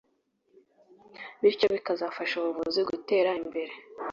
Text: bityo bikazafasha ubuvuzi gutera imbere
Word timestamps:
bityo 1.41 1.67
bikazafasha 1.75 2.33
ubuvuzi 2.37 2.81
gutera 2.89 3.29
imbere 3.41 3.73